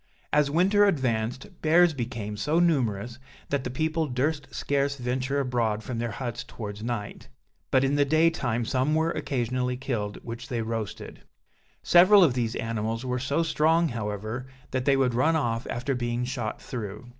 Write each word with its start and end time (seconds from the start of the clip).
As 0.33 0.49
winter 0.49 0.85
advanced, 0.85 1.61
bears 1.61 1.93
became 1.93 2.35
so 2.35 2.57
numerous, 2.59 3.19
that 3.49 3.63
the 3.63 3.69
people 3.69 4.07
durst 4.07 4.47
scarce 4.51 4.95
venture 4.95 5.39
abroad 5.39 5.83
from 5.83 5.99
their 5.99 6.09
huts 6.09 6.43
towards 6.43 6.81
night; 6.81 7.27
but 7.69 7.83
in 7.83 7.93
the 7.97 8.03
day 8.03 8.31
time 8.31 8.65
some 8.65 8.95
were 8.95 9.11
occasionally 9.11 9.77
killed, 9.77 10.17
which 10.23 10.47
they 10.49 10.63
roasted. 10.63 11.21
Several 11.83 12.23
of 12.23 12.33
these 12.33 12.55
animals 12.55 13.05
were 13.05 13.19
so 13.19 13.43
strong, 13.43 13.89
however, 13.89 14.47
that 14.71 14.85
they 14.85 14.97
would 14.97 15.13
run 15.13 15.35
off 15.35 15.67
after 15.69 15.93
being 15.93 16.25
shot 16.25 16.59
through. 16.59 17.07